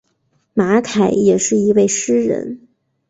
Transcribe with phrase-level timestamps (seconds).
[0.55, 2.67] 马凯也是一位诗人。